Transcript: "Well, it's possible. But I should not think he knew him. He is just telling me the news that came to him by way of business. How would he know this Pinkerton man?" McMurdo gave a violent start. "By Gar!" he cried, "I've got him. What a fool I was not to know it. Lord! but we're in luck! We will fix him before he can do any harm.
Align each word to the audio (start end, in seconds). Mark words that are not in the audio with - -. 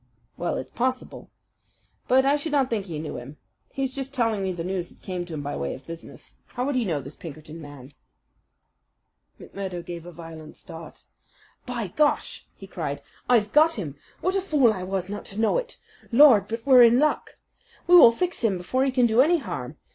"Well, 0.35 0.57
it's 0.57 0.71
possible. 0.71 1.29
But 2.07 2.25
I 2.25 2.35
should 2.35 2.51
not 2.53 2.71
think 2.71 2.87
he 2.87 2.97
knew 2.97 3.17
him. 3.17 3.37
He 3.71 3.83
is 3.83 3.93
just 3.93 4.15
telling 4.15 4.41
me 4.41 4.51
the 4.51 4.63
news 4.63 4.89
that 4.89 5.03
came 5.03 5.25
to 5.25 5.35
him 5.35 5.43
by 5.43 5.55
way 5.55 5.75
of 5.75 5.85
business. 5.85 6.33
How 6.47 6.65
would 6.65 6.73
he 6.73 6.85
know 6.85 6.99
this 7.01 7.15
Pinkerton 7.15 7.61
man?" 7.61 7.93
McMurdo 9.39 9.85
gave 9.85 10.07
a 10.07 10.11
violent 10.11 10.57
start. 10.57 11.03
"By 11.67 11.89
Gar!" 11.89 12.17
he 12.55 12.65
cried, 12.65 13.03
"I've 13.29 13.53
got 13.53 13.75
him. 13.75 13.95
What 14.21 14.35
a 14.35 14.41
fool 14.41 14.73
I 14.73 14.81
was 14.81 15.07
not 15.07 15.23
to 15.25 15.39
know 15.39 15.59
it. 15.59 15.77
Lord! 16.11 16.47
but 16.47 16.65
we're 16.65 16.81
in 16.81 16.97
luck! 16.97 17.37
We 17.85 17.93
will 17.95 18.11
fix 18.11 18.43
him 18.43 18.57
before 18.57 18.83
he 18.83 18.89
can 18.91 19.05
do 19.05 19.21
any 19.21 19.37
harm. 19.37 19.77